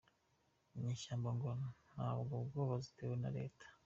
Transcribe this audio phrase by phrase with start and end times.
[0.75, 1.47] Inyeshyamba ngo
[1.93, 2.07] nta
[2.49, 3.65] bwoba zitewe na leta